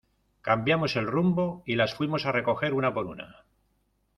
[0.41, 3.45] cambiamos el rumbo y las fuimos a recoger una por una